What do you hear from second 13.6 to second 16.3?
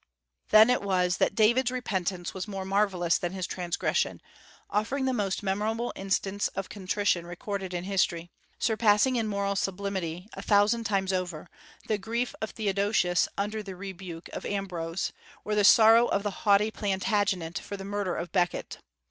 the rebuke of Ambrose, or the sorrow of